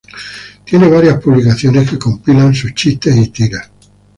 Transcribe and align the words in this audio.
Tiene 0.65 0.89
varias 0.89 1.21
publicaciones 1.21 1.87
que 1.91 1.99
compilan 1.99 2.55
sus 2.55 2.73
chistes 2.73 3.15
y 3.15 3.27
tiras. 3.29 3.69